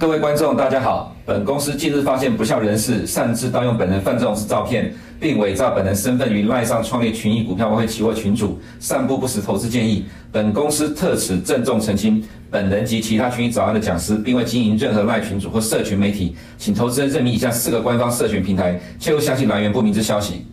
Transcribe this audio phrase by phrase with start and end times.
[0.00, 1.12] 各位观众，大家好。
[1.26, 10.06] 本公司近日发现不肖人士擅自盗用本人范仲式照片，并伪造本人身份于赖上创立群益股票外汇期货群组，散布不实投资建议。
[10.30, 20.46] 本公司特此郑重澄清，本人及其他群益早安的讲师，并未经营任何赖群组或社群媒体，请投资人认明以下四个官方社群平台，切勿相信来源不明之消息。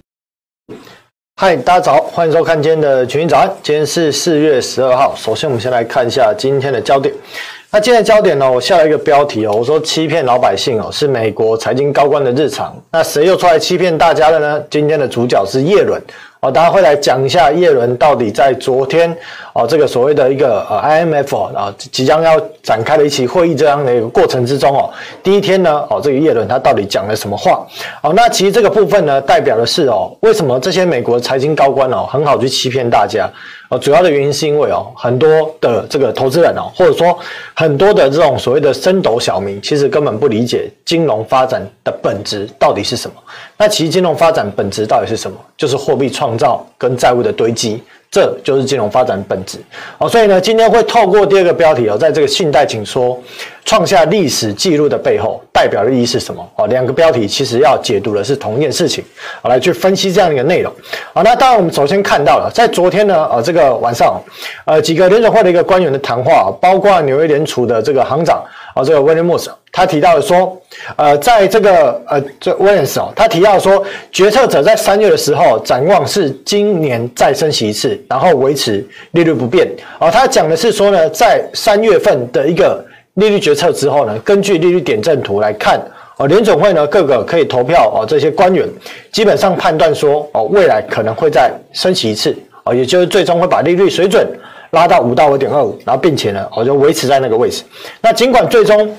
[1.39, 3.47] 嗨，大家早，欢迎收看今天的群益早安。
[3.61, 7.13] 今天是四月十二号，首先我们先来看一下今天的焦点。
[7.75, 8.49] 那今天的焦点呢？
[8.49, 12.73] 我下了一个标题哦，我说欺骗老百姓哦，是美国财经高官的日常。
[12.89, 14.63] 那谁又出来欺骗大家了呢？
[14.69, 16.01] 今天的主角是叶伦。
[16.39, 19.13] 哦，大家会来讲一下叶伦到底在昨天
[19.51, 24.89] 哦，这个所谓的一个呃 IMF 啊，即将要展开的一期会议这样的一个过程之中哦，
[25.21, 27.67] 第一天呢哦，这个叶伦他到底讲了什么话？
[28.01, 33.29] 哦，那其实这个部分呢，代表的是哦，为什么这些美国财经高官哦，很好去欺骗大家？
[33.69, 37.17] 呃，主要的原因是因为哦，很多的这个投资人哦，或者说
[37.53, 43.15] 很多的这种所谓的升斗小民，其实根本不理解金融发展的本质到底是什么。
[43.57, 45.37] 那其实金融发展本质到底是什么？
[45.57, 47.81] 就是货币创造跟债务的堆积，
[48.15, 49.57] 这就是金融发展本质。
[49.97, 53.21] 哦，所以呢，今天会透过第二个标题哦，在这个信贷紧缩
[53.65, 56.41] 创下历史记录的背后，代表的意义是什么？
[56.55, 59.03] 哦，两个标题其实要解读的是同一件事情，
[59.41, 60.71] 好，来去分析这样一个内容。
[61.13, 64.17] 好，那当然我们首先看到了，在昨天呢，呃，这个晚上，
[64.63, 68.41] 呃，几个联准会的一个官员的谈话，包括纽约联储的这个行长。
[68.75, 70.61] 啊，这个威廉莫斯他提到说，
[70.97, 73.81] 呃，在这个呃，这威廉斯哦，他提到说，
[74.11, 79.65] 决策者在三月的时候展望是今年再升息一次，然后维持利率不变。
[79.97, 85.79] 哦，他讲的是说呢，在三月份的一个利率决策之后呢，根据利率点阵图来看，
[86.17, 88.67] 哦，联总会呢各个可以投票哦，这些官员
[89.13, 92.35] 基本上判断说，哦，未来可能会再升息一次，
[92.65, 94.27] 哦，也就是最终会把利率水准。
[94.75, 97.63] 拉到五到五点二五，然后并且呢，我就维持在那个位置。
[98.01, 98.95] 那尽管最终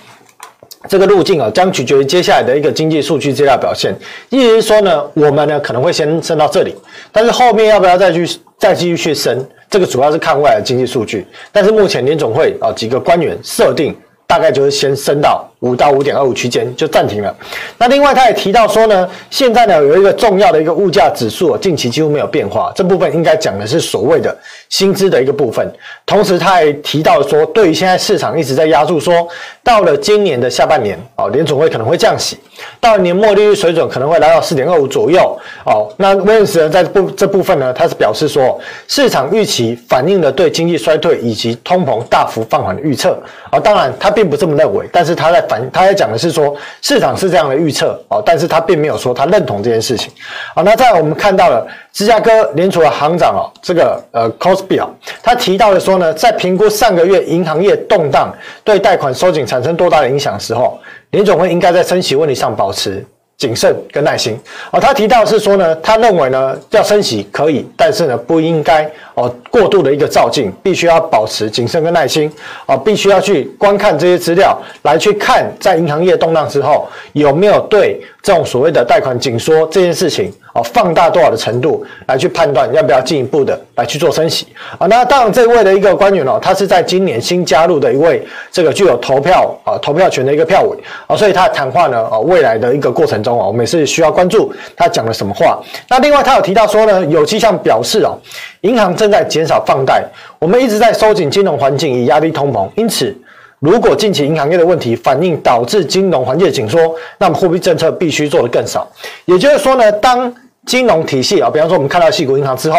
[0.88, 3.94] 这个路径啊，将取决于接下来的一个经济数据资料表现。
[4.30, 6.74] 意思是说呢，我们呢可能会先升到这里，
[7.12, 8.26] 但是后面要不要再去
[8.58, 11.26] 再继续去升，这个主要是看未来的经济数据。
[11.52, 13.94] 但是目前联总会啊几个官员设定，
[14.26, 15.46] 大概就是先升到。
[15.60, 17.34] 五到五点二五区间就暂停了。
[17.78, 22.72] 那另外他也提到说呢，现在呢有一个重要的一个物价指数，近期几乎没有变化。
[22.74, 24.36] 这部分应该讲的是所谓的
[24.68, 25.66] 薪资的一个部分。
[26.04, 29.26] 同时他还提到说，对于现在市场一直在压注说，
[29.62, 32.38] 到了今年的下半年哦，联总会可能会降息，
[32.80, 35.92] 到了年末利率水准可能会来到四点二五左右哦。
[35.96, 43.18] 那威廉斯呢在部这部分呢，他是表示说，市场预期反映了对经济衰退以及通膨大幅放缓的预测
[43.50, 43.58] 啊。
[43.58, 45.70] 当然他并不这么认为，但是他在反。
[45.72, 50.12] 他也讲的是说，市场是这样的预测哦，但是他并没有说他认同这件事情。
[50.54, 54.88] 好，那再来我们看到了芝加哥联储的行长哦，这个呃 Cosby 啊，
[55.22, 60.78] 他提到的说呢，在评估上个月银行业动荡对贷款收紧产生多大的影响的时候，
[61.10, 63.04] 联总会应该在升息问题上保持。
[63.38, 64.34] 谨慎跟耐心
[64.70, 72.30] 哦，他提到是说呢，他认为呢要升息可以，但是呢不应该哦过度的一个照镜，必须要保持谨慎跟耐心
[72.66, 80.32] 哦，必须要去观看这些资料，来去看在银行业动荡之后有没有对这种所谓的贷款紧缩这件事情。
[80.56, 84.46] 哦，放大多少的程度来去判断要不要进一步的来去做升息
[84.78, 84.86] 啊？
[84.86, 90.74] 那当然，这位的一个官员哦，他是在今年新加入的一位这个具有投票啊投票权的一个票委
[91.06, 95.60] 啊，所以他谈话呢，啊，未来的一个过程中啊，我们也是需要关注他讲了什么话。
[95.90, 98.18] 那另外，他有提到说呢，有迹象表示哦，
[98.62, 100.04] 银行这正在减少放贷，
[100.40, 103.16] 我们一直在收紧金融环境以压低通膨，因此。
[103.60, 108.86] 如果近期银行业的问题反应导致金融环境的紧缩，那么货币政策必须做得更少。
[109.24, 110.32] 也就是说呢，当
[110.66, 112.78] 金融体系啊，比方说我们看到矽谷银行之后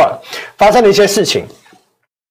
[0.56, 1.46] 发生了一些事情，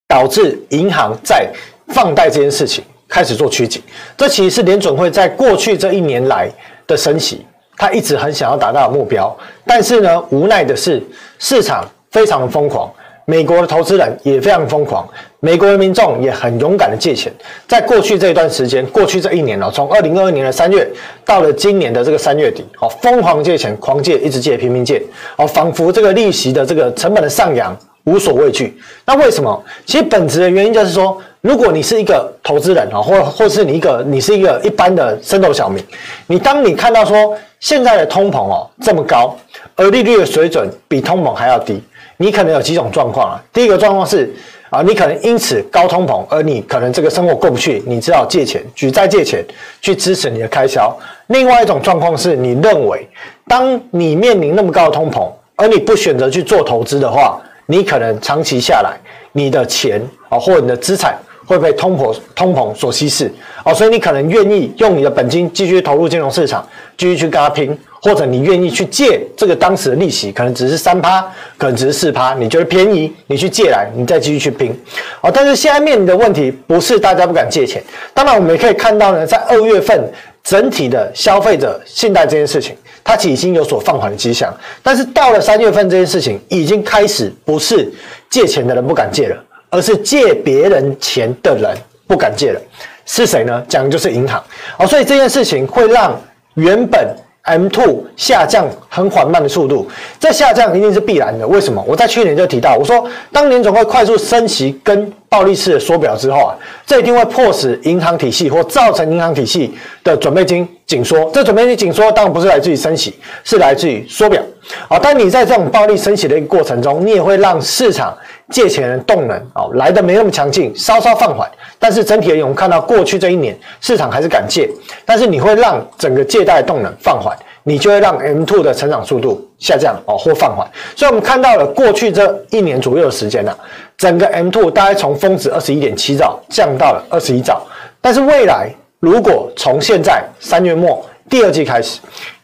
[0.06, 1.50] 导致银行在
[1.88, 3.82] 放贷这件事情开始做趋紧。
[4.16, 6.48] 这其实是联准会在过去这一年来
[6.86, 7.44] 的升息，
[7.76, 9.36] 他一直很想要达到的目标。
[9.66, 11.02] 但是呢，无奈的是
[11.40, 12.88] 市场非常的疯狂。
[13.28, 15.06] 美国的投资人也非常疯狂，
[15.40, 17.32] 美国的民众也很勇敢的借钱。
[17.66, 20.88] 在过去这一段时间，过去这一年哦，从二零二二年的三月
[21.24, 25.02] 到了今年的这个三月底，哦，疯狂借钱，狂借，一直借，拼命借，
[25.36, 28.80] 哦，仿佛这个利息的这个成本的上扬无所畏惧。
[29.04, 29.60] 那为什么？
[29.84, 35.84] 其实本质的原因就是说，如果你是一个投资人啊，或或是你一个你是一个一般的升斗小民，
[36.28, 39.36] 你当你看到说现在的通膨哦这么高，
[39.74, 41.82] 而利率的水准比通膨还要低。
[42.18, 43.42] 你可能有几种状况啊？
[43.52, 44.32] 第一个状况是
[44.70, 49.44] 啊，你可能因此高通膨，而你可能这个生活过不去，你只好借钱举债借钱
[49.80, 50.96] 去支持你的开销。
[51.28, 53.08] 另外一种状况是你认为，
[53.46, 58.96] 当你面临那么高的通膨，而你不选择去做投资的话，你可能长期下来，
[59.32, 61.16] 你的钱啊或者你的资产
[61.46, 63.32] 会被通膨通膨所稀释
[63.64, 66.66] 哦，所以你可能愿意用你的本金继续投入金融市场，
[66.96, 67.76] 继续去跟他拼，
[68.06, 71.20] 或者你愿意去借这个当时的利息，可能只是三趴，
[71.58, 74.72] 可能只是四趴，你觉得便宜，你去借来，你再继续去拼
[75.20, 75.28] 哦。
[75.34, 77.82] 但是现在面临的问题不是大家不敢借钱，
[78.14, 80.08] 当然我们也可以看到呢，在二月份
[80.44, 87.92] 整体的消费者信贷这件事情，它其实已经有所放缓的迹象，但是到了三月份这件事情已经开始不是
[88.30, 89.42] 借钱的人不敢借了。
[89.68, 91.76] 而是借别人钱的人
[92.06, 92.60] 不敢借了，
[93.04, 93.62] 是谁呢？
[93.68, 94.42] 讲的就是银行
[94.78, 96.18] 哦，所以这件事情会让
[96.54, 97.04] 原本
[97.46, 99.88] M2 下降很缓慢的速度，
[100.18, 101.46] 这下降一定是必然的。
[101.46, 101.82] 为什么？
[101.86, 109.72] 我在去年就提到，我说当年总会快速升息跟暴力式的缩表之后啊，这一定会迫使银行体系或造成银行体系
[110.02, 111.30] 的准备金紧缩。
[111.32, 113.14] 这准备金紧缩当然不是来自于升息，
[113.44, 114.42] 是来自于缩表
[114.88, 114.98] 啊。
[115.00, 118.16] 但你在这种暴力升息的一个过程中，你也会让市场。
[118.50, 124.68] 借钱人动能哦来的没那么强劲，稍稍放缓，但是整体而言，我们看到过去这一年市场还是敢借，
[125.04, 130.64] 但是你会让整个借贷动能放缓，你就会让 M2 的成长速度下降哦或放缓。
[130.94, 133.58] 所以我们看到了过去这一年左右的时间呢、啊，
[133.98, 137.60] 整个 M2 大概从峰值二十一点七兆降到了二十一兆，
[138.00, 142.00] 但是未来如果从现在三月末第二季开始，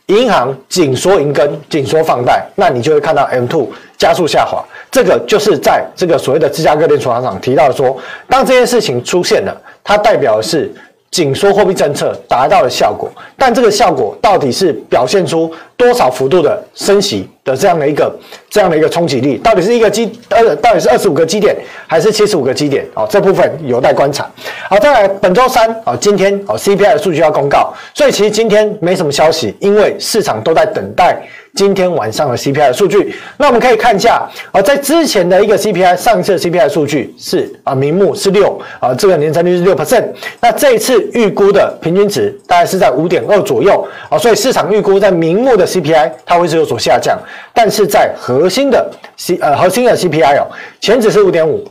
[0.06, 4.64] 银行紧缩银根、紧缩放贷，那你就会看到 M two 加速下滑。
[4.90, 7.96] 这个就是在这个所谓的芝加哥联储行长提到的说，
[8.28, 10.72] 当这件事情出现了，它代表的是。
[11.12, 13.06] 紧缩货币政策达到了效果，
[13.36, 15.52] 但这个效果到底是表现出
[15.82, 18.14] 多少幅度的升息的这样的一个
[18.48, 19.36] 这样的一个冲击力？
[19.38, 21.56] 到底是一个基呃，到底是二十五个基点
[21.88, 22.86] 还是七十五个基点？
[22.94, 24.30] 哦，这部分有待观察。
[24.68, 31.20] 好，再来本周三哦，今天哦 CPI 的数据要公告，所以其实今天没什么消息，因为市场都在等待。
[31.54, 40.02] 今天晚上的 CPI 的数据，那我们可以看一下啊，在之前的一个 CPI，上一次 CPI 数据是啊，名目是六啊，这个年增率是六 percent。
[40.40, 47.18] 那这一次预估的平均值大概是在五点二左右啊，所以市场预估在名目的 CPI 它会是有所下降，
[47.54, 50.46] 但是在核心的 C 呃核心的 CPI 哦，
[50.80, 51.66] 前值是五点五。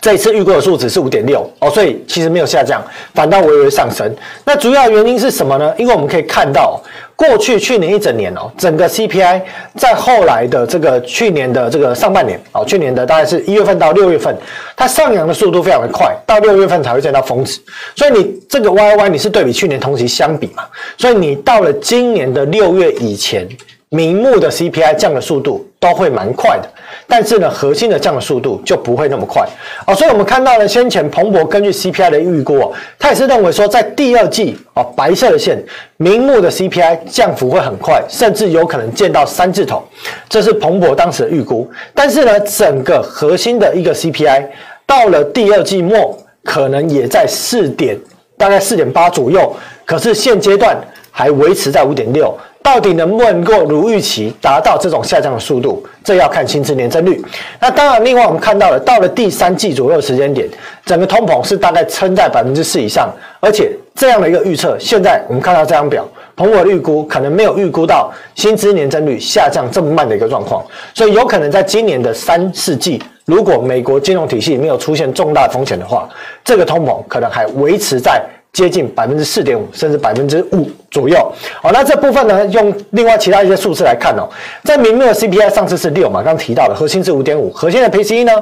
[0.00, 2.82] 这一次预估的数值是五点六哦，所以其实没有下降，
[3.14, 4.10] 反倒微微上升。
[4.44, 5.74] 那主要原因是什么呢？
[5.76, 6.80] 因为我们可以看到，
[7.20, 9.42] 过去去年一整年哦，整个 CPI
[9.76, 14.34] 在后来的这个去年的这个上半年哦，去年的大概是一月份到六月份，
[14.74, 17.60] 它上扬的速度非常的快，到六月份才会见到峰值。
[17.94, 20.64] 所以你这个 YY 你是对比去年同期相比嘛？
[20.96, 23.46] 所以你到了今年的六月以前。
[23.92, 26.68] 明目的 CPI 降的速度都会蛮快的，
[27.08, 29.48] 但是呢，核心的降的速度就不会那么快
[29.86, 29.94] 哦。
[29.94, 35.64] 所以我们看到了先前彭博根据 CPI 的预估哦，他也是认为说在第二季哦，白色的线
[35.96, 39.82] 名目的 CPI 降幅会很快，甚至有可能见到三字头，
[40.28, 41.66] 这是彭博当时的预估。
[41.94, 44.48] 但是呢，整个核心的一个 CPI
[44.84, 47.98] 到了第二季末，可能也在四点，
[48.36, 49.50] 大概四点八左右，
[49.86, 50.76] 可是现阶段
[51.10, 52.38] 还维持在五点六。
[52.62, 55.84] 到底能不能够如预期达到这种下降的速度？
[56.04, 57.20] 这要看薪资年增率。
[57.58, 60.46] 那当然，另外我们看到了，到了第三季左右时间点，
[60.84, 63.10] 整个通膨是大概撑在百分之四以上，
[63.40, 66.06] 而且这样的一个预测，现在我们看到这张表，
[66.36, 76.08] 彭博预估可能没有预估到薪资年增率下降这么慢的一个状况，所以有可能在今年的三四季，如果美国金融体系没有出现重大风险的话，
[76.44, 78.22] 这个通膨可能还维持在。
[78.52, 81.16] 接近百分之四点五，甚至百分之五左右。
[81.62, 84.28] 好，那这部分呢，用另外其他一些数字来看哦，
[84.64, 88.32] 在明目的 CPI 上次是六嘛，刚提到的核心是五点五，核心的 PCE 呢，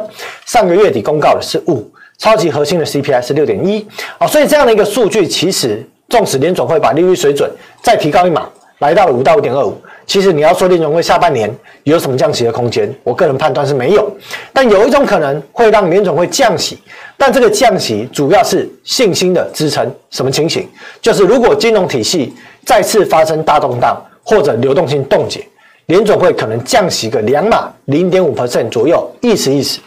[0.47, 1.87] 上个月底公告的是五，
[2.17, 3.87] 超级核心的 CPI 是六点一。
[4.19, 7.51] 哦，所以这样的一个数据，其实纵使联总会把利率水准
[7.83, 9.81] 再提高一码，来到了五到五点二五。
[10.07, 14.11] 其实你要说联总会下半年有什么降息的空间，我个人判断是没有。
[14.53, 16.79] 但有一种可能会让联总会降息，
[17.17, 19.91] 但这个降息主要是信心的支撑。
[20.11, 20.69] 什么情形？
[21.03, 25.47] 就是如果金融体系再次发生大动荡或者流动性冻结，
[25.87, 29.81] 联总会可能降息个两码零点五 percent 左右，意思意思。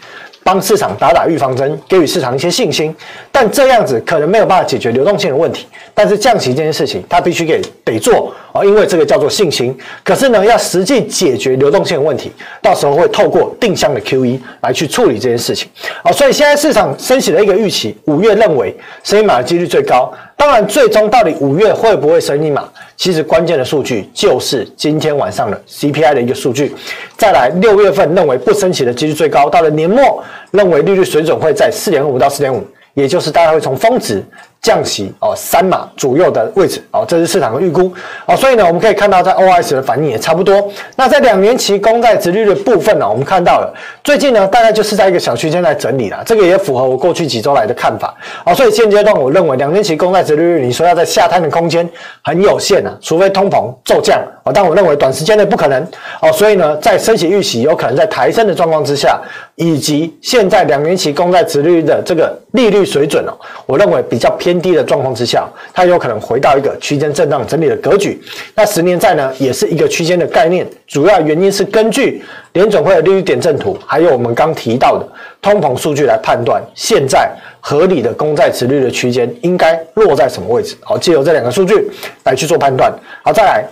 [0.43, 2.95] 帮市场打打预防针，给予市场一些信心，
[3.41, 5.65] 但这样子可能没有办法解决流动性的问题。
[5.95, 9.75] 但是降息这件事情，它必须给得做啊，因为这个叫做信心。
[10.03, 12.31] 可是呢，要实际解决流动性的问题，
[12.61, 15.67] 到时候会透过定向的 QE 来去处理这件事情
[16.03, 16.11] 啊。
[16.11, 20.13] 所以现在市场升息的一个预期，五月认为升一码的几率最高。
[20.37, 22.69] 当然，最终到底五月会不会升一码？
[22.95, 26.75] 其实关键的数据就是今天晚上的 CPI 的一个数据。
[27.17, 29.49] 再来，六月份认为不升息的几率最高。
[29.49, 34.23] 到了年末，认为利率水准会在四点五到四点五，也就是大家会从峰值
[34.61, 37.91] 降息哦三码左右的位置哦，这是市场的预估
[38.27, 40.71] 哦，所以呢，我们可以看到在 OS 的反应也差不多。
[40.95, 48.15] 那在两年期公债殖率的部分呢，我们看到了最近呢，大概就是在一个小区间在整理了，这个也符合我过去几周来的看法
[48.45, 48.53] 哦。
[48.53, 51.89] 所以现阶段我认为两年期公债殖率，你说要在下探的空间
[52.23, 55.83] 很有限啊，除非通膨骤降哦，但我认为短时间内不可能
[56.21, 56.31] 哦。
[56.31, 59.19] 所以呢，在升息预期有可能在抬升的状况之下，
[59.55, 63.33] 以及现在两年期公债殖率的这个利率水准哦，
[63.65, 64.50] 我认为比较偏。
[64.51, 68.21] 偏低的状况之下，它有可能回到一个区间震荡整理的格局。
[68.53, 70.67] 那十年债呢，也是一个区间的概念。
[70.85, 75.07] 主要原因是根据联准会的利率点阵图，还有我们刚提到的
[75.41, 77.31] 通膨数据来判断，现在
[77.61, 80.75] 合理的公债殖率的区间应该落在什么位置。
[80.81, 81.89] 好，借由这两个数据
[82.25, 82.93] 来去做判断。
[83.23, 83.65] 好，再来。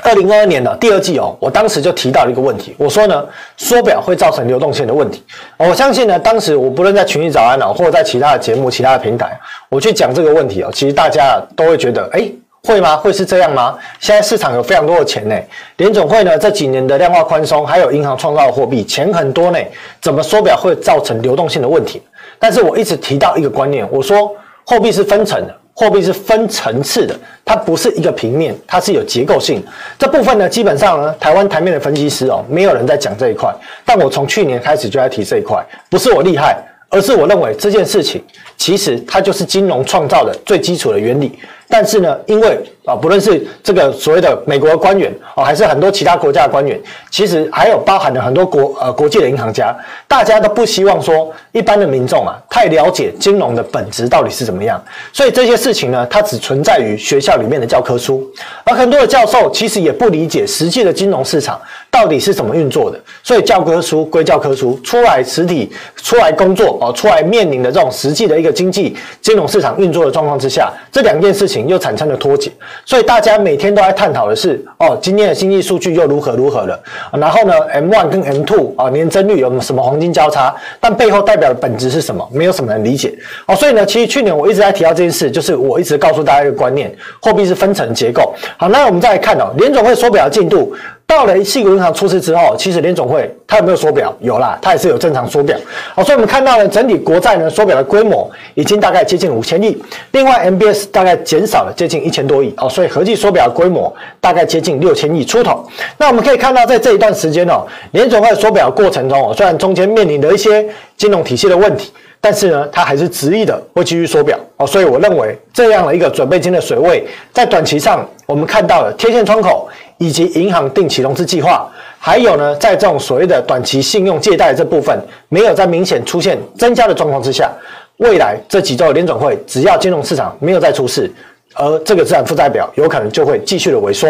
[0.00, 3.24] 二零二二年的第二季哦，我当时就提到了一个问题，我说呢，
[3.58, 5.22] 缩表会造成流动性的问题。
[5.58, 12.26] 我相信呢，当时我不论在群益早安哦，或者在其他的节目、其他的平台，我去讲这个问题哦，其实大家都会觉得，哎，
[12.64, 12.96] 会吗？
[12.96, 13.76] 会是这样吗？
[14.00, 15.36] 现在市场有非常多的钱呢，
[15.76, 19.58] 联总会呢这几年的量化宽松，还有银行创造的货币，钱很多呢，
[20.00, 22.00] 怎么缩表会造成流动性的问题？
[22.38, 24.34] 但是我一直提到一个观念，我说
[24.64, 25.54] 货币是分层的。
[25.74, 29.62] 货币是分层次的，它不是一个平面，它是有结构性。
[29.98, 33.52] 这部分呢，基本上呢，台湾台面的分析师哦，没有人在讲这一块。
[33.84, 38.22] 但我从去年开始就在提这一块，不是我厉害，而是我认为这件事情
[38.56, 41.38] 其实它就是金融创造的最基础的原理。
[41.68, 46.78] 但是呢，因为啊，不论是这个所谓的美国的官员哦，还是很多其他国家的官员，
[47.10, 49.74] 其实还有包含了很多国呃国际的银行家，
[50.06, 54.82] 大家都不希望说一般的民众啊太了解金融的本质到底是怎么样。
[55.12, 58.28] 所以这些事情呢，它只存在于学校里面的教科书，
[58.64, 61.58] 而很多的教授其实也不理解实际的金融市场
[61.90, 63.00] 到底是怎么运作的。
[63.22, 71.51] 所以教科书归教科书，出来实体出来工作哦，出来面临的这种实际的一个经济金融市场运作的状况之下，这两件事情。
[71.52, 72.50] 情又产生了脱节，
[72.86, 76.82] 所以大家每天都在探讨的是哦，今天的经济数据又如何如何了？
[77.12, 80.54] 然后呢，M one 跟 M two 啊，年增率有什么黄金交叉？
[80.80, 82.26] 但背后代表的本质是什么？
[82.32, 83.12] 没有什么人理解
[83.46, 83.54] 哦。
[83.54, 86.90] 所以呢，其实去年我一直在提到这件事，就是我一直告诉大家一个观念：
[87.20, 88.34] 货币是分层结构。
[88.56, 90.74] 好，那我们再来看哦，联总会缩表的进度。
[91.06, 94.14] 到了矽谷银行出事之后，其实联总会它有没有缩表？
[94.20, 95.54] 有啦，它也是有正常缩表。
[95.94, 99.76] 好，所以我们看到了整体国债呢缩表的规模已经大概接近五千亿，
[100.12, 105.62] 另外 MBS 大概减少了接近一千多亿哦，所以合计缩表的规模大概接近六千亿出头。
[105.98, 110.66] 那我们可以看到，在这一段时间哦，联总会缩表的过程中哦，虽然中间面临了一些
[110.96, 111.92] 金融体系的问题，
[112.22, 119.68] 但是呢，它还是执意的会继续缩表哦，所以我认为这样的一个准备金的水位，在短期上我们看到了贴现窗口。
[119.98, 121.68] 以及银行定期融资计划，
[121.98, 127.50] 还有呢，在这种所谓的短期信用借贷这部分没有在明显出现增加的状况之下，
[127.98, 131.10] 未来这几周的联转会只要金融市场没有再出事。
[131.54, 134.08] 而这个资产负债表有可能就会继续的萎缩，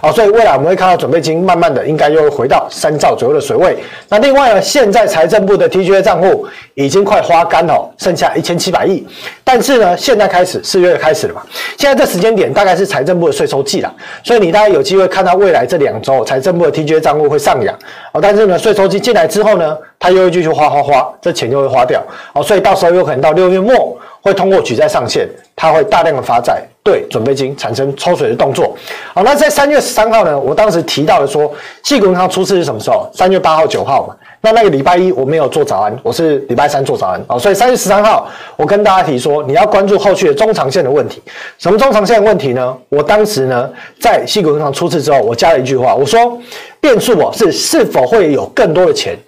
[0.00, 3.76] 啊，所以未来我们会看到准备金慢慢的应该又会回到三兆左右的水位。
[4.08, 9.06] 那另外呢，现在财政部的 TGA 账户已经快花干了，剩下一千七百亿。
[9.42, 11.42] 但是呢，现在开始四月开始了嘛，
[11.76, 17.74] 现在这时间点大概是财政部的税收季了，所以你大概有机会看到未来这两周财政部的 TGA 账户会上扬。
[18.12, 22.02] 哦，但是呢，税收季进来之后呢，它又会继续花花花，这钱就会花掉。
[22.34, 23.98] 哦，所以到时候有可能到六月末。
[24.24, 28.74] 会通过举债上限，它会大量的发债，对准备金产生抽水的动作。
[29.12, 31.52] 好，那在三月十三号呢，我当时提到了说，
[31.82, 33.06] 矽谷银行出事是什么时候？
[33.12, 34.16] 三月八号、九号嘛。
[34.40, 37.38] 那那个礼拜一我没有做早安，我是礼拜三做早安啊。
[37.38, 38.26] 所以三月十三号，
[38.56, 41.22] 我跟大家提说，你要关注后续的中长线的问题。
[41.58, 42.74] 什么中长线的问题呢？
[42.88, 46.38] 我当时呢，在矽谷银行出事之后，我加了一句话，我说，
[46.80, 49.18] 变数哦是是否会有更多的钱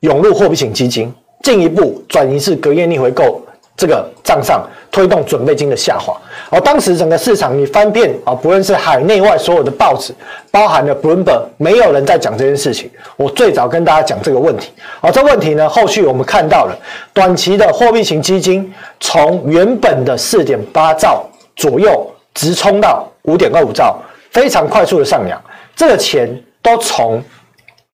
[0.00, 3.42] 涌入货币型基金，进一步转移至隔夜逆回购。
[3.76, 6.16] 这个账上推动准备金的下滑，
[6.48, 10.14] 而当时整个市场你翻遍啊，不论是海内外所有的报纸，
[10.50, 12.90] 包含了 Bloomberg，没有人在讲这件事情。
[13.16, 16.74] 我最早跟大家讲这个问题，而这问题呢，后续我们看到了
[17.12, 23.98] 短期的货币型基金从原本的四点八兆左右直冲到五点二五兆，
[24.30, 25.38] 非常快速的上扬，
[25.74, 27.22] 这个钱都从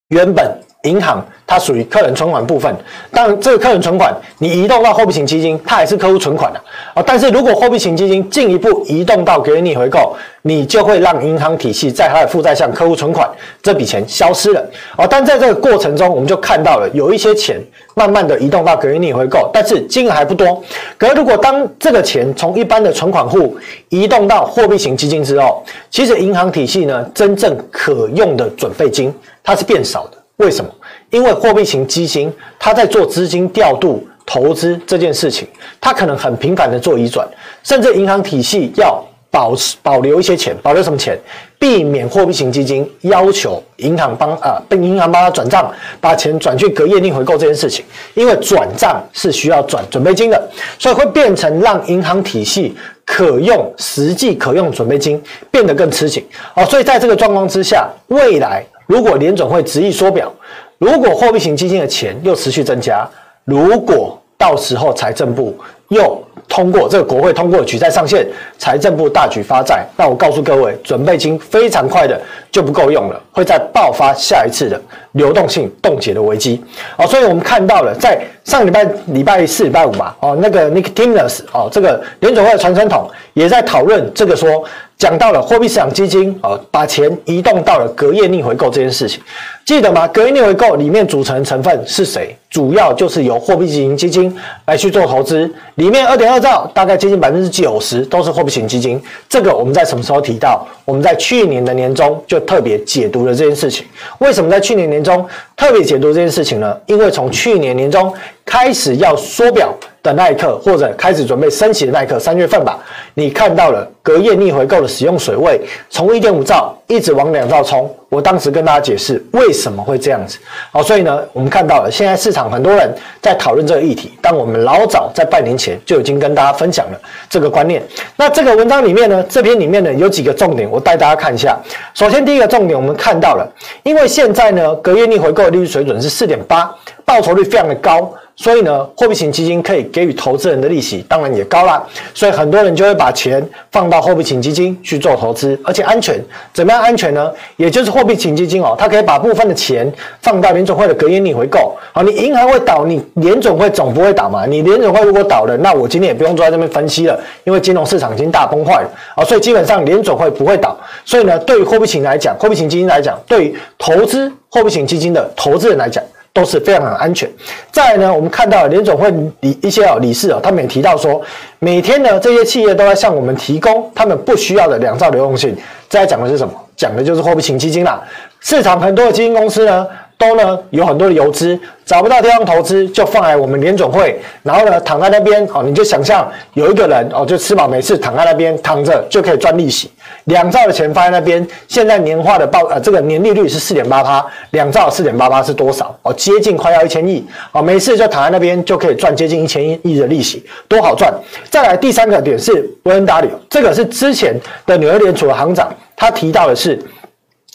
[0.09, 1.25] 原本银行。
[1.45, 2.75] 它属于客人存款部分，
[3.11, 6.59] 当然这个客人存款你移动到货币型基金，它还是客户存款的
[6.95, 7.03] 啊。
[7.07, 13.29] 但是如果货币型基金进一步移动到隔夜回购，你就会让银行体系在它的负债项客户存款
[13.63, 14.65] 这笔钱消失了
[14.97, 15.07] 啊。
[15.07, 17.61] 但在这个过程中，我们就看到了有一些钱
[17.95, 20.63] 慢慢的移动到隔夜回购，但是金额还不多。
[20.97, 23.55] 可如果当这个钱从一般的存款户
[23.91, 30.22] 移动到货币型基金之后，其实银行体系呢真正可用的准备金它是变少的。
[30.37, 30.71] 为什么？
[31.11, 35.47] 因为货币型基金，它在做资金调度投资这件事情，
[35.81, 37.27] 它可能很频繁的做移转，
[37.63, 41.19] 甚至银行体系要保持保留一些钱，保留什么钱？
[41.59, 47.85] 避免货币型基金要求银行帮啊，被银行帮他转账，把钱转去隔夜逆回购这件事情，
[48.15, 52.75] 因为转账是需要转准备金的，所以会变成让银行体系
[53.05, 55.23] 可用实际可用准备金
[55.53, 56.65] 变得更吃紧哦。
[56.65, 60.33] 所以在这个状况之下，未来如果联总会执意缩表，
[60.79, 63.09] 如果货币型基金的钱又持续增加，
[63.45, 65.57] 如果到时候财政部
[65.89, 68.27] 又通过这个国会通过举债上限，
[68.59, 72.21] 财政部大举发债，那我告诉各位，准备金非常快的
[72.51, 74.81] 就不够用了，会再爆发下一次的
[75.13, 76.63] 流动性冻结的危机。
[76.97, 84.65] 好，所以我们看到了，在上礼拜礼拜四、礼拜五吧，哦，那个 Nick Timiraos 哦，这个联准会的传声筒也在讨论这个说。
[84.99, 89.21] 讲到了货币市场基金哦，把钱移动到了隔夜逆回购这件事情，
[89.65, 90.07] 记得吗？
[90.07, 92.37] 隔夜逆回购里面组成成分是谁？
[92.49, 94.33] 主要就是由货币型基金
[94.67, 99.03] 来去做投资，里面二点二兆，大概接近百分之九十都是货币型基金。
[99.29, 100.65] 这个我们在什么时候提到？
[100.85, 103.85] 我们在去年的年中就特别解读了这件事情。
[104.19, 106.77] 为什么在去年年中特别解读这件事情呢？
[106.87, 108.13] 因为从去年年中
[108.45, 109.75] 开始要缩表。
[110.03, 112.77] 的那一刻，或者开始准备升息的那一刻，三月份吧，
[113.15, 117.89] 你看到了隔夜逆回购的使用水位从一点五兆一直往两兆冲。
[118.09, 120.39] 我当时跟大家解释为什么会这样子。
[120.73, 127.81] 好，所以呢，我们看到了现在市场很多人在讨论这个议题，但我们老早在半年前就已经跟大家分享了这个观念。
[128.17, 131.57] 那这个文章里面呢，这篇里面呢有几个重点，我带大家看一下。
[131.95, 133.49] 首先第一个重点，我们看到了，
[133.85, 138.13] 因为现在呢隔夜逆回购的利率水准是四点八，报酬率非常的高。
[138.35, 141.83] 所以呢，货币型基金可以给予投资人的利息当然也高啦，
[142.15, 146.19] 所以很多人就会把钱放到货币型基金去做投资，而且安全。
[146.53, 147.31] 怎么样安全呢？
[147.57, 151.77] 也就是货币型基金哦，它可以把部分的钱放到联总会的隔夜逆回购。
[151.93, 154.47] 好，你银行会倒，你联总会总不会倒嘛？
[154.47, 160.77] 你联总会如果倒了，那我今天也不用坐在这边分析了，因为金融市场已经大崩坏了啊，所以基本上联总会不会倒。
[161.05, 166.03] 所以呢，对于货币型来讲，货币型基金来讲，对于投资货币型基金的投资人来讲。
[166.33, 167.31] 都是非常很安全。
[167.71, 171.21] 再呢，我们看到联总会理一些理事啊，他们也提到说，
[171.59, 175.57] 每天呢这些企业都在向我们提供他们不需要的两兆流动性。
[175.89, 176.53] 再讲的是什么？
[176.77, 178.03] 讲的就是货币型基金啦。
[178.41, 179.87] 市场很多的基金公司呢。
[180.23, 189.91] 都呢有很多的游资，找不到地方投资，就放在我们联准会，然后呢躺在那边哦，你就想象有一个人哦，就吃饱没事躺在那边躺着就可以赚利息，
[190.27, 196.15] 两兆的钱放在那边，现在年化的报呃这个年利率是四点八八，两兆四点八八是多少哦？
[196.15, 201.13] 接近快要一千亿哦，没事就躺在那边就可以赚接近一千亿的利息，多好赚！
[201.51, 206.81] 再来第三个点是 WNW，这个是之前的纽约联储的行长，他提到的是。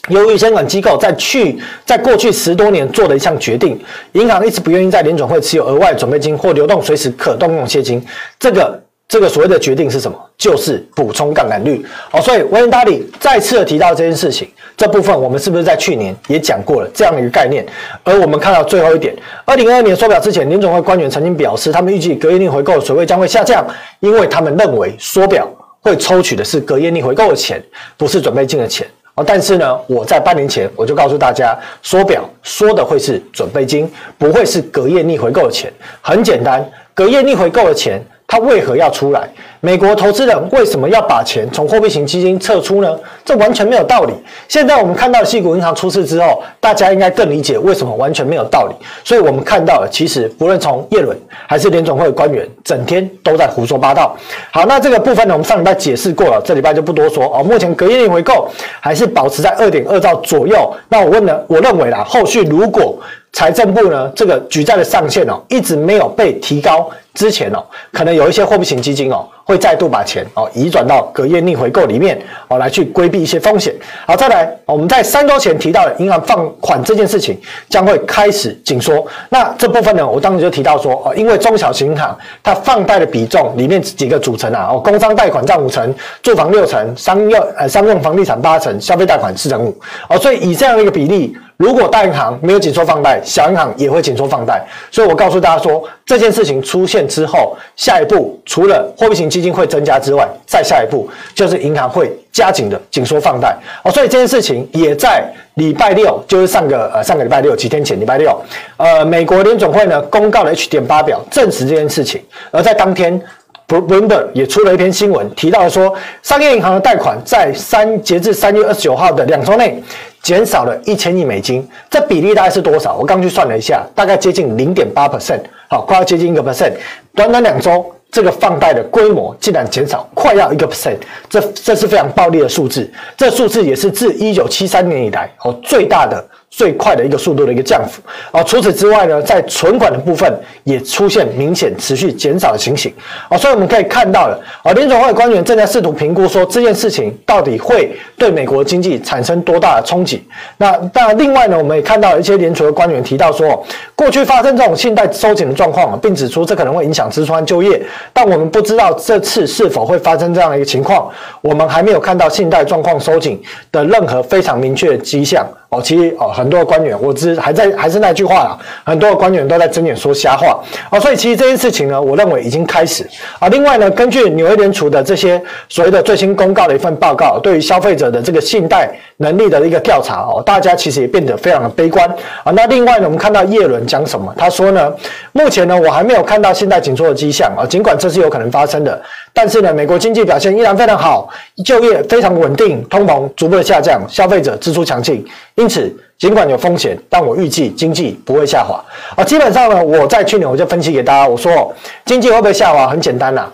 [0.08, 3.78] 由于监管机构在去在过去十多年做的一项决定，
[4.12, 8.04] 银行一直不愿意在联准会持有额外准备金或流动随时可动用现金。
[8.38, 10.18] 这个这个所谓的决定是什么？
[10.36, 11.84] 就是补充杠杆率。
[12.12, 17.64] 哦，所以威廉·达利再次的提到这件事情，这部分我们是不是在去年也讲过了这样的一个概念？
[18.04, 19.14] 而我们看到最后一点，
[19.46, 23.66] 二零二二年缩表之前，联准会官员曾经表示，他们预计隔夜逆回购的水位将会下降，
[24.00, 25.48] 因为他们认为缩表
[25.80, 27.62] 会抽取的是隔夜逆回购的钱，
[27.96, 28.86] 不是准备金的钱。
[29.26, 35.72] 但是呢，我在半年前我就告诉大家，缩表缩的会是准备金，不会是隔夜逆回购的钱。
[36.00, 39.26] 很简单，隔夜逆回购的钱，它为何要出来？
[39.60, 42.96] 美国投资人为什么要把钱从货币型基金撤出呢？
[43.24, 44.12] 这完全没有道理。
[44.46, 48.74] 现在我们看到矽谷银行出事之后，大家应该更理解为什么完全没有道理。
[49.02, 51.16] 所以我们看到了，其实不论从叶伦
[51.48, 54.14] 还是联总会官员，整天都在胡说八道。
[54.52, 57.42] 好，那这个部分呢，我们上礼拜解释过了，这礼拜就不多说哦。
[57.42, 58.46] 目前隔夜逆回购
[58.78, 60.70] 还是保持在二点二兆左右。
[60.90, 62.94] 那我问呢，我认为啦，后续如果
[63.32, 66.88] 财政部呢这个举债的上限哦一直没有被提高
[67.18, 67.58] 之前哦，
[67.92, 69.28] 可能有一些货币型基金哦。
[69.48, 73.74] 会再度把钱哦移转到隔夜逆回购里面哦，来去规避一些风险。
[74.06, 77.34] 好，再来，我们在三周前提到的银行放款这件事情
[77.70, 79.06] 将会开始紧缩。
[79.30, 89.74] 那这部分呢，我当时就提到说哦，因为中小型银行它放贷的比重里面几个组成啊哦，工商贷款占五成，住房六成，商用呃商用房地产八成，消费贷款四成五
[90.10, 91.34] 哦，所以以这样的一个比例。
[91.58, 94.64] 如果大银行没有紧缩放贷，小银行也会紧缩放贷。
[94.92, 103.56] 所以我告诉大家说，这件事情出现之后，下一步除了货币型基金会增加之外，再下一步就是银行会加紧的紧缩放贷。
[103.82, 108.40] 哦，所以这件事情也在礼拜六，就是上个呃上个礼拜六几天前礼拜六，
[108.76, 112.22] 呃，美国联总会呢公告了 H 点八表，证实这件事情。
[112.52, 113.20] 而在当天。
[113.68, 119.78] Bloomberg 也出了一篇新闻，提到说，商业银行的贷款在三截至三月二十九号的两周内，
[120.22, 122.96] 减少了一千亿美金，这比例大概是多少？
[122.96, 126.72] 我刚去算了一下，大概接近零点八 percent，好，快要接近一个 percent。
[127.14, 136.24] 短短两周，这个放贷的规模竟然减少快要一个 percent，这这是非常暴力的数字，这数字也是自一九七三年以来哦最大的。
[136.50, 138.00] 最快的一个速度的一个降幅
[138.32, 138.42] 啊！
[138.42, 140.32] 除此之外呢，在存款的部分
[140.64, 142.92] 也出现明显持续减少的情形
[143.28, 143.36] 啊！
[143.36, 150.26] 所以我们可以看到了啊，联准会官员正在试图评估说这件事情到底会对美国经济产生多大的冲击。
[150.56, 157.80] 那当然，另外呢，我们也看到一些联储的官员提到说，过去发生这种信贷收紧的状况，并指出这可能会影响支出和就业，
[158.12, 161.08] 但我们不知道这次是否会发生这样的一个情况。
[161.40, 165.46] 我们还没有看到信贷状况收紧的任何非常明确的迹象。
[165.70, 173.04] 哦，其实哦，很多的官员，我只还在还是那句话啦，很多的官员都在睁眼说瞎话啊，所以其实这件事情呢，我认为已经开始
[173.40, 173.48] 啊。
[173.48, 182.08] 另外呢，根据纽约联储的这些所谓的最新公告的一份报告，对于消费者的这个信贷能力的一个调查哦，大家其实也变得非常的悲观
[182.44, 182.52] 啊。
[182.52, 184.32] 那另外呢，我们看到叶伦讲什么？
[184.38, 184.92] 他说呢，
[185.32, 189.00] 目前呢，我还没有看到信贷紧缩的迹象啊，尽管这是有可能发生的，
[189.32, 191.28] 但是呢，美国经济表现依然非常好，
[191.64, 195.24] 就业非常稳定，通膨逐步的下降，消费者支出强劲。
[195.56, 198.84] 因此，尽管有风险，但我预计经济不会下滑
[199.16, 199.22] 啊。
[199.22, 201.72] 基本上呢，我在去年我就分析给大家，我说
[202.04, 202.88] 经济会不会下滑？
[202.88, 203.48] 很简单呐，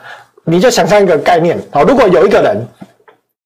[0.44, 2.66] 你就想象一个概念啊，如果有一个人，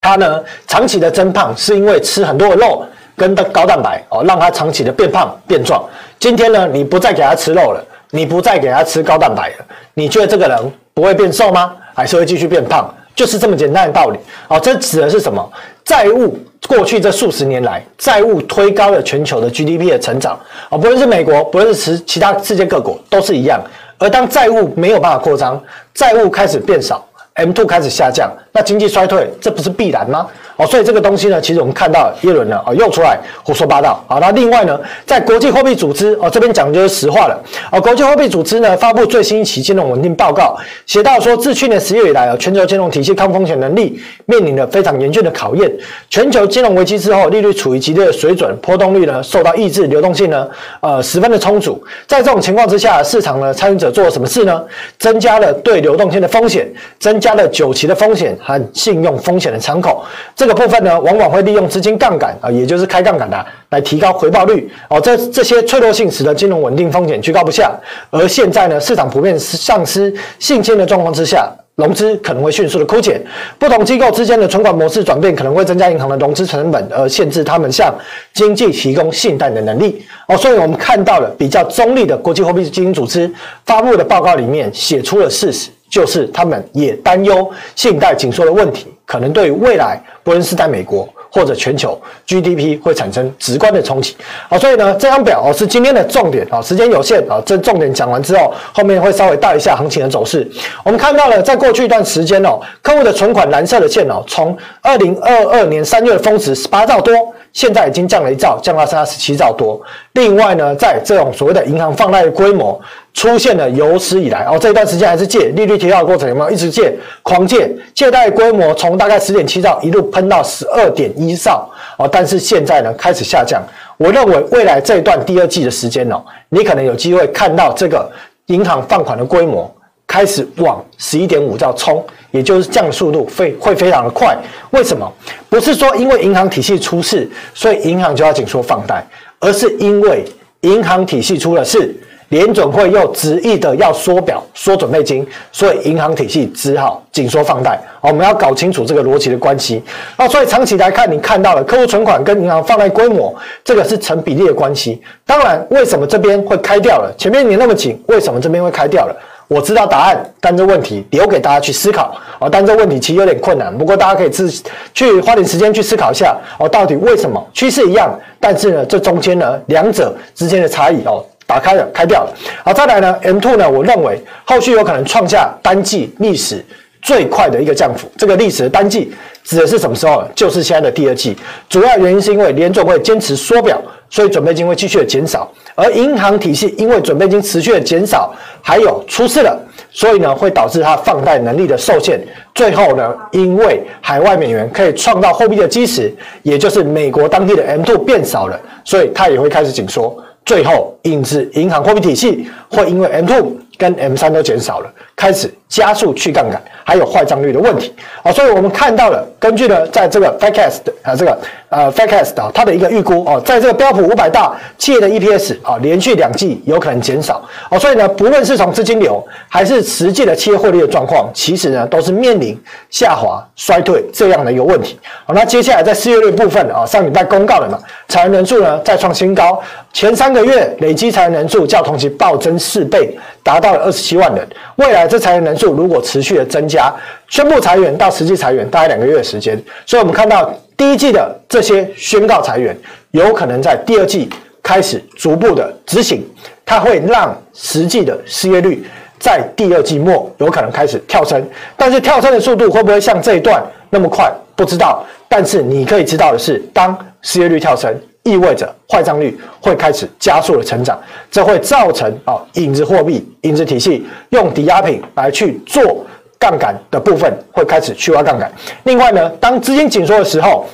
[0.01, 5.85] 他呢长期的增胖是因为吃很多的肉跟高蛋白哦，让他长期的变胖变壮。
[6.21, 11.73] 今天呢，你不再给他吃肉了，你不再给他吃高蛋白了，你觉得这个人不会变瘦吗？
[11.93, 12.95] 还是会继续变胖？
[13.17, 14.61] 就是这么简单的道理啊。
[14.61, 15.45] 这指的是什么？
[15.85, 16.39] 债务。
[16.67, 23.63] 过去这数十年来，债务推高了全球的 GDP 的成长啊，不论是美国，不论是其他世界各国，都是一样。
[23.97, 25.61] 而当债务没有办法扩张，
[25.95, 27.05] 债务开始变少
[27.39, 30.27] M two 开始下降，那经济衰退，这不是必然吗？
[30.57, 34.05] 哦，所以这个东西呢，其实我们看到耶伦呢，哦，又出来胡说八道。
[34.09, 37.41] 好，那另外呢，在国际货币组织哦这边讲的就是实话了。
[37.71, 45.73] 哦，国际货币组织呢发布最新一期金融稳定报告，写到说，自去年十月以来啊，全球金融体系抗风险能力面临了非常严峻的考验。
[46.11, 50.49] 全球金融危机之后，利率处于激烈的水准，波动率呢受到抑制，流动性呢
[50.81, 51.81] 呃十分的充足。
[52.09, 54.61] 在这种情况之下，市场呢参与者做了什么事呢？
[54.99, 60.03] 增加了对流动性的风险，增加加了久期的风险和信用风险的敞口。
[60.35, 64.99] 这这个部分呢，往往会利用资金杠杆啊，也就是开杠杆的，来提高回报率哦。
[64.99, 67.71] 这这些脆弱性使得金融稳定风险居高不下。
[68.09, 73.21] 而现在呢，市场普遍丧失信心的状况之下，融资可能会迅速的枯竭。
[73.59, 77.95] 不同机构之间的存款模式转变，可能会增加银行的融资成本，而限制他们向
[78.33, 80.37] 经济提供信贷的能力哦。
[80.39, 83.31] 所以我们看到了比较中立的国际货币基金组织
[83.67, 88.87] 发布的报告里面写出了事实，就是他们也担忧信贷紧缩的问题。
[89.07, 94.15] 可能对于未来，不论是在美国或者全球 GDP 会产生直观的冲击。
[94.51, 100.47] 好，所以呢，这张表哦是今天的重点啊，时间有限啊，这重点讲完之后，后面会稍微带一下行情的走势。
[100.85, 107.15] 我们看到了，在过去一段时间哦，客户的存款蓝色的线哦，从二零二二年三月峰值十八兆多。
[107.53, 109.81] 现在已经降了一兆，降到三十七兆多。
[110.13, 112.81] 另外呢，在这种所谓的银行放贷的规模
[113.15, 117.71] 出现了有史以来哦，这一段时间还是借利率提高的过程，有没有一直借狂借？
[117.95, 123.63] 借贷规模从大概十点七兆一路喷到十二点一兆哦，但是现在呢开始下降。
[123.97, 128.09] 我认为未来这一段第二季的时间哦，你可能有机会看到这个
[128.47, 129.69] 银行放款的规模
[130.09, 132.05] 开始往十一点五兆冲。
[132.31, 134.37] 也就是降速度会会非常的快，
[134.71, 135.11] 为什么？
[135.49, 139.03] 不是说因为银行体系出事，所以银行就要紧缩放贷，
[139.39, 140.23] 而是因为
[140.61, 141.97] 银行体系出了事，
[142.29, 147.81] 联准会又执意的要缩表缩准备金，所以银行体系只好紧缩放贷。
[148.03, 149.83] 我们要搞清楚这个逻辑的关系。
[150.19, 155.01] 那所以长期来看，你看到了客户存款跟银行放贷规模，这个是成比例的关系。
[155.25, 157.11] 当然，为什么这边会开掉了？
[157.17, 159.17] 前面你那么紧，为什么这边会开掉了？
[159.49, 162.49] 我知道答案，但这问题留给大家去思考哦。
[162.51, 164.49] 但这问题其实有点困难，不过大家可以自
[164.93, 166.69] 去花点时间去思考一下哦。
[166.69, 172.33] 到底为什么趋势一样，但是呢，这中间呢，两者之间的差异哦，打开了，开掉了。
[172.63, 176.63] 好，再来呢，M two 呢，我认为后续有可能创下单季历史
[177.01, 178.07] 最快的一个降幅。
[178.19, 179.11] 这个历史的单季
[179.49, 180.23] 指的是什么时候？
[180.35, 181.35] 就是现在的第二季。
[181.71, 183.81] 主要原因是因为联总会坚持缩表。
[184.11, 188.33] 所以准备金会继续的减少，而银行体系因为准备金持续的减少，
[188.63, 189.55] 还有出事了，
[189.91, 192.19] 所以呢会导致它放贷能力的受限。
[192.55, 196.11] 最后呢，因为海外美元可以创造货币的基石，
[196.43, 200.17] 也就是美国当地的 M2 变少了，所以它也会开始紧缩。
[200.47, 203.45] 最后引致银行货币体系会因为 M2
[203.79, 207.95] 跟 M 三都减少了，开始加速去杠杆，还有坏账率的问题。
[208.23, 211.39] 啊，所以我们看到了，根据呢，在这个 Factset 啊，这个
[211.69, 217.41] 呃 Factset 啊，它的一个预估哦，在这个标普五百大企业的 EPS 啊，连续两季有可能减少。
[217.71, 222.61] 哦，所以呢，不论是从资金流还是实际的企业获利的状况，其实呢，都是面临
[222.91, 224.99] 下滑衰退这样的一个问题。
[225.25, 229.63] 好，那接下来在失业率部分啊，上礼拜公告了嘛，裁员人数呢再创新高，
[229.93, 234.47] 前三个月累计裁员人数较同期暴增四倍，达到了二十七万人。
[234.77, 236.93] 未来这裁员人数如果持续的增加，
[237.29, 242.77] 宣布裁员到实际裁员大概两个月的时间，所以我们看到第一季的这些宣告裁员，
[243.11, 244.29] 有可能在第二季
[244.63, 246.23] 开始逐步的执行，
[246.65, 248.85] 它会让实际的失业率
[249.19, 251.43] 在第二季末有可能开始跳升，
[251.77, 255.05] 但是跳升的速度会不会像这一段那么快，不知道。
[255.31, 257.95] 但是你可以知道的是，当失业率跳升，
[258.29, 260.99] 意味着坏账率会开始加速的成长，
[261.31, 266.05] 这会造成啊影子货币、影子体系用抵押品来去做
[266.39, 268.51] 杠杆的部分会开始去挖杠杆。
[268.85, 270.67] 另外呢，当资金紧缩的时候，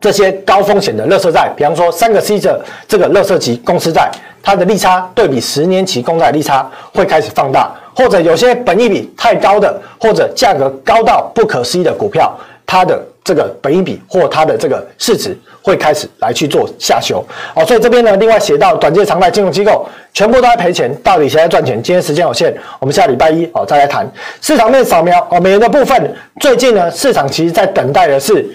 [0.00, 4.10] 这些高风险的垃圾债，比方说三个 C 的这个垃圾级公司债，
[4.42, 13.00] 它的利差对比十年期公债利差会开始放大，或者有些本益比太高的，或者价格高到不可思议的股票，它的。
[13.26, 17.20] 这个本益比或它的这个市值会开始来去做下修
[17.56, 21.82] 哦，所以这边呢，另外写到短期常态金融机构全部都在赔钱，到底谁在赚钱？
[21.82, 24.08] 今天时间有限，我们下礼拜一哦再来谈
[24.40, 28.48] 市场面扫描哦，美元的部分，最近呢市场其实在等待的是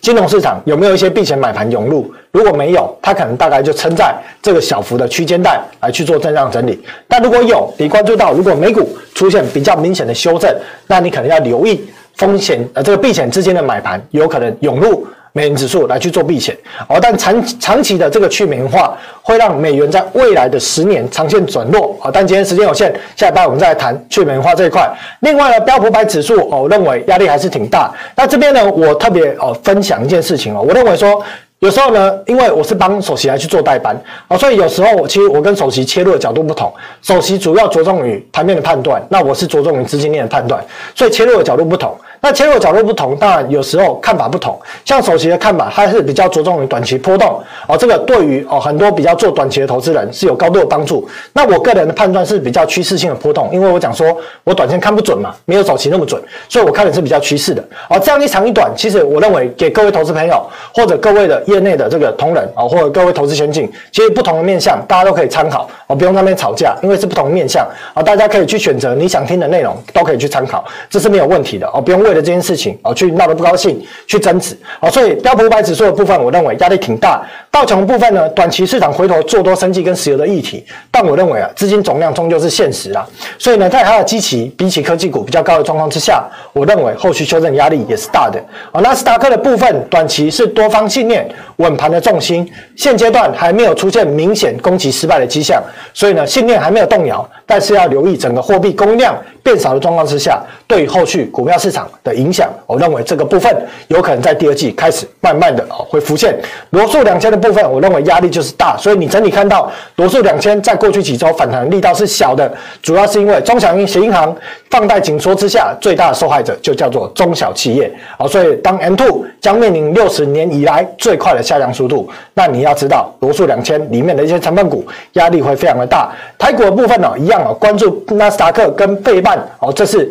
[0.00, 10.54] 金融市场有没有一些避险买盘涌入，如果没有，它可能大概就撑在这个小幅的区间带来去做震荡整理，但如果有，你关注到如果美股出现比较明显的修正，
[10.86, 11.84] 那你可能要留意。
[12.16, 16.56] 风险呃，这个避险之间的买盘有可能涌入美元指数来去做避险
[16.88, 22.10] 哦，但长长期的这个去美元化会让美元在未来的十年长线转弱啊。
[22.12, 24.88] 但今天时间有限，下礼拜我们再来谈去美元化这一块。
[25.20, 27.92] 另外呢，标普百指数哦，我认为压力还是挺大。
[28.16, 31.22] 那这边呢，我特别哦分享一件事情哦，我认为说。
[31.60, 36.72] 有时候呢，因为我是帮首席来去做代班啊，所以有时候我其实我跟首席切入的角度不同。
[37.02, 40.64] 首席主要着重于盘面的判断，那我是着重于资金链的判断，
[40.94, 41.92] 所以切入的角度不同。
[42.20, 44.56] 那切入角度不同，当然有时候看法不同。
[44.84, 51.08] 像首席的看法，它是比较着重于短期波动哦，这个对于哦很多比较做短期的投资人是有高度的帮助。
[51.32, 57.64] 那我个人的判断是比较趋势性的波动，因为我讲说我短线看不准嘛，没有首席那么准，所以我看的是比较趋势的。
[57.88, 61.42] 哦，这样一长一短，其实我认为给各位投资朋友或者各位的。
[61.48, 74.88] 业内的这个同仁啊，或者各位投资先进，其实不同的面向，大家都可以参考啊，不用那边吵架，因为是不同面向啊，大家可以去选择你想听的内容，都可以去参考，这是没有问题的哦，不用为了这件事情啊去闹得不高兴，去争执啊。
[74.88, 77.22] 所以标普五百指数的部分，我认为压力挺大。
[77.50, 83.06] 道琼部分呢，短期市场回头做多生技跟石油的议题，但我认为啊，资金总量终究是现实啦，
[83.38, 88.38] 所以呢，在它的基期比起科技股比较高的状况之下，我认为后续修正压力也是大的
[88.72, 88.80] 啊。
[88.80, 95.60] 纳斯达克的部分，短期是多方信念稳盘的重心，现阶段还没有出现明显攻击失败的迹象，
[95.92, 103.54] 所以呢，信念还没有动摇，但是要留意整个货币供应量变少的状况之下，对于后续股票市场的影响，我认为这个部分
[103.88, 106.34] 有可能在第二季开始慢慢的哦会浮现。
[106.70, 112.50] 罗素两千的部分，我认为压力就是大，所以你整体看到罗素两千在过去几周反弹力道是小的，
[112.82, 114.34] 主要是因为中小型银行
[114.70, 126.10] 放贷紧缩之下，最大的受害者就叫做中小企业啊，所以当 M two 将面临六十年以来最快的下降速度，那你要知道罗素两千里面的一些成分股压力会非常的大。
[126.38, 130.10] 台股的部分呢，一样啊，关注纳斯达克跟费半哦，这是。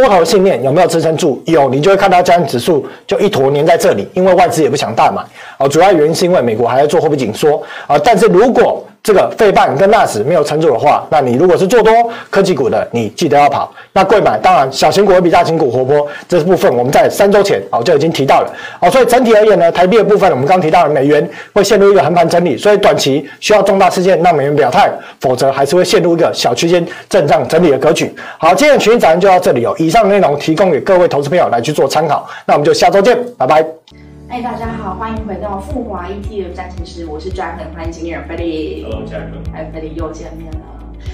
[0.00, 1.40] 多头信念有没有支撑住？
[1.46, 5.22] 有，你就会看到加权指数就一坨黏在这里，因为外资也不想大买
[5.56, 5.66] 啊。
[5.68, 7.98] 主要原因是因为美国还在做货币紧缩啊。
[8.04, 11.92] 但是如果这个费半跟纳指没有撑住的话，那你如果是做多
[12.28, 13.72] 科技股的，你记得要跑。
[13.92, 18.90] 那贵买当然小型股会比大型股活泼，这部分我们在三周前哦就已经提到了哦。
[18.90, 24.90] 所以整体而言呢，台币的部分我们刚提到了美元会陷入一个横盘整理，所以短期需要重大事件让美元表态，
[25.20, 28.12] 否则还是会陷入一个小区间震荡整理的格局。
[28.38, 29.72] 好，今天的群益早就到这里哦。
[29.78, 34.05] 以上内容提供给各位投资朋友来去做参考，那我们就下周见，拜拜。
[34.28, 38.82] 嗨，大家好，欢迎回到富华 ETF 战情室，我是 Dragon，欢迎经理人 Freddy。
[38.82, 39.52] Hello，Dragon。
[39.52, 40.58] 嗨，Freddy 又见面了。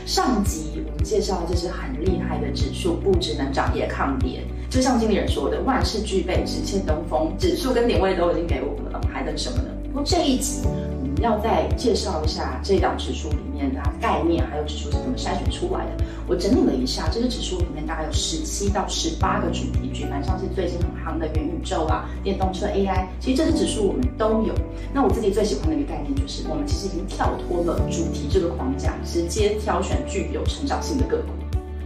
[0.06, 4.40] 上集我们介绍这是很厉害的指数，不只能涨也抗跌。
[4.70, 7.30] 就像经理人说的，万事俱备，只欠东风。
[7.38, 9.68] 指数跟点位都已经给我们了，还等什么呢？
[9.92, 16.04] 不过这一集我要再介绍一下这档指数里面的概念，还有指数是怎么筛选出来的。
[16.26, 24.54] 我整理了一下，这个指数里面大概有十七到十八个主题，举凡像是最近很夯的元宇宙啊、电动车 AI，其实这些指数我们都有。
[24.94, 31.28] 那我自己最喜欢的一个概念就是，我们其实已经跳脱了主题这个框架，直接挑选具有成长性的个股。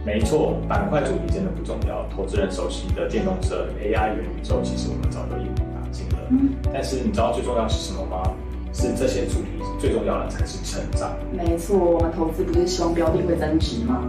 [0.05, 6.19] 没错，板块主题真的不重要，投资人熟悉的电动车、AI、元宇宙，其实我们早就一网打尽了。
[6.29, 8.23] 嗯，但是你知道最重要是什么吗？
[8.77, 11.09] 是这些主题最重要的才是成长。
[11.33, 14.03] 没错，我们投资不是希望标的会增值吗？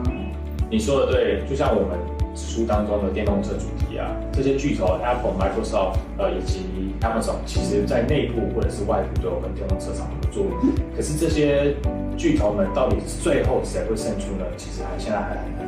[0.71, 1.97] 你说的对，就像我们
[2.37, 10.45] 书当中的电动车主题啊，这些巨头 Apple、Microsoft 呃以及 Amazon，其实在内部或者是外部都有跟电动车厂合作。
[10.63, 11.75] 嗯，可是这些
[12.19, 14.45] 巨头们到底最后谁会胜出呢？
[14.59, 15.67] 其实还现在还很难。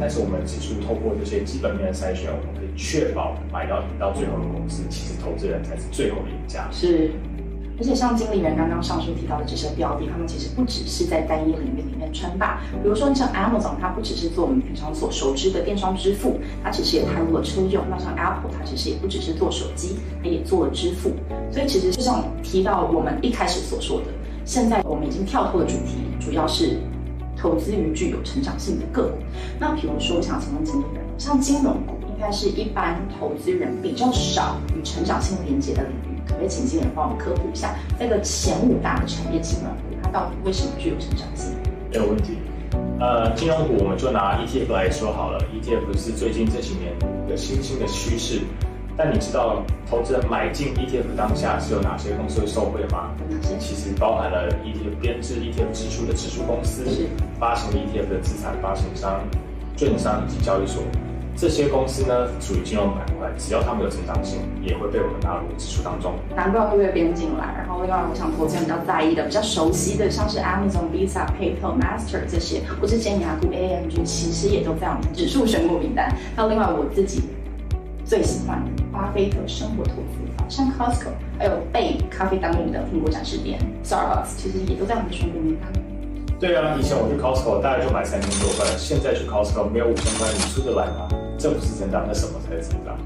[0.00, 6.66] 但是我们指数透过这些基本面的筛选，我们可以确保买到赢到最后的公司，其实投资人才是最后的赢家。
[6.72, 7.10] 是，
[7.82, 12.60] 而且像经理人刚刚上述提到的这些标的，他们其实不只是在单一领域里面称霸。
[12.80, 17.82] 比如说像 Amazon，它不只是做我们平常所熟知的电商支付，它其实也踏入了车用。
[17.90, 21.10] 那像 Apple，它其实也不只是做手机，它也做了支付。
[21.50, 24.06] 所以其实就像提到我们一开始所说的，
[24.44, 26.78] 现在我们已经跳脱了主题，主要是。
[27.34, 29.18] 投资于具有成长性的个股，
[29.58, 41.52] 那比如说，我想请问经理人，像金融股，应该是一般投资人比较少与成长性连接的领域，可不可以请经理人帮我们科普一下，这个前五大的产业金融股，它到底为什么具有成长性？
[41.90, 42.38] 没有问题。
[42.98, 46.92] 呃，金融股我们就拿 ETF 来说好了，ETF 是最近这几年
[47.28, 48.40] 的新兴的趋势。
[48.94, 53.10] 但你知道投资人买进 ETF 当下是有哪些公司会受惠吗？
[53.58, 56.84] 其实包含了 ETF 编制 ETF 指数的指数公司，
[57.40, 59.20] 发行 ETF 的资产发行商、
[59.76, 60.82] 券商以及交易所。
[61.36, 66.14] 这些公司呢，属于金融板块，只要他们有成长性，也会被我们纳入指数当中。
[66.36, 67.54] 难怪会被编进来。
[67.58, 76.14] 然后另外，我想投资人比较在意的、比较熟悉的，像是 Amazon、Visa、PayPal、Master 这些，或是尖牙股 AMG，其实也都在我们指数选股名单。
[76.36, 77.22] 还有另外我自己。
[78.04, 85.72] 最喜欢的巴菲特生活投资法，像 Costco，还有被咖啡耽误的苹果展示店，Starbucks，其实也都在我们的选股名单。
[86.38, 91.08] 对啊，以前我去 Costco 大概就买三千多块，现在去 Costco 没有五千块，你出得来吗？
[91.38, 92.96] 这不是成长，那什么才是成长？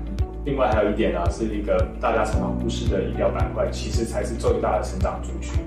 [0.44, 5.58] 另外还有一点呢、啊，是一个大家常常忽视的医疗板块，其实才是最大的成长族群。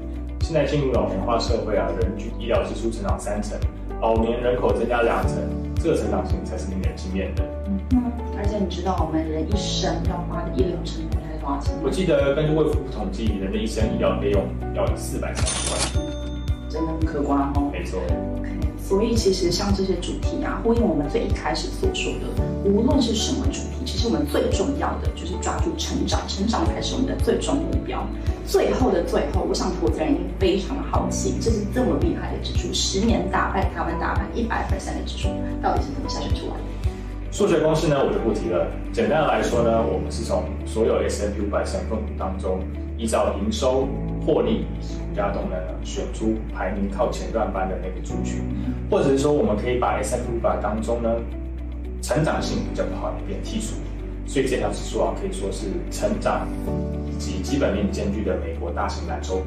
[0.42, 3.58] 现在进入老年化社会啊，人均医疗支出成长三成，
[4.00, 5.36] 老年人口增加两成，
[5.76, 7.44] 这个成长性才是令人惊艳的。
[7.68, 11.82] 嗯，而且你知道我们人一生要花的医疗成本才多少钱吗？
[11.84, 14.44] 我记得根据卫福部统计，人的一生医疗费用
[14.74, 16.08] 要四百三十万，
[16.70, 17.70] 真的很可观哦。
[17.72, 18.00] 没错。
[18.90, 28.04] 所以其实像这些主题啊，呼应我们最一开始所说的，无论是什么主题，其实我们最重要的就是抓住成长，成长才是我们的最终目标。
[28.48, 35.30] 最后的最后，我想投资人一定非常的好奇，这是这么厉害的指数，十年打败台湾大盘一百%的指数，
[35.62, 36.69] 到底是怎么筛选出来的？
[37.40, 38.68] 数学公式呢，我就不提了。
[38.92, 42.60] 简单的来说呢，我们是从所有 S&P 500成分股当中，
[42.98, 43.88] 依照营收、
[44.26, 48.42] 获利以及股价动能呢，选出排名靠前段班的那个族群，
[48.92, 51.10] 或者是说，我们可以把 S&P 500当中呢，
[52.02, 53.78] 成长性比较不好的一边剔除。
[54.28, 56.46] 所以这条指数啊，可以说是成长
[57.10, 59.46] 以及基本面兼具的美国大型蓝筹股。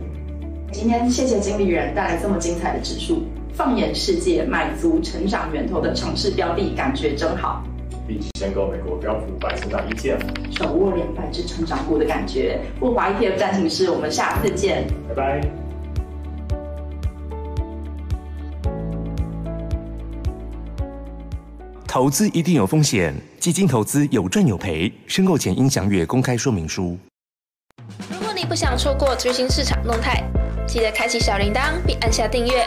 [0.73, 7.63] 今天谢谢经理人带来这么精彩的指数，放眼世界，买足成长源头的城市标的，感觉真好。
[8.13, 10.21] 立即申购美国标普五百成长 ETF，
[10.55, 12.61] 手握两百只成长股的感觉。
[12.79, 15.41] 复华 ETF 战情室，我们下次见，拜拜。
[21.87, 26.99] 投资一定有风险，基金投资有赚有赔，申购前应详阅公开说明书。
[28.11, 30.23] 如果你不想错过最新市场动态，
[30.67, 32.67] 记得开启小铃铛并按下订阅。